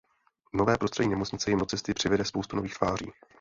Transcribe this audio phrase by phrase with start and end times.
[0.53, 3.11] Nové prostředí nemocnice jim do cesty přivede spousty nových tváří.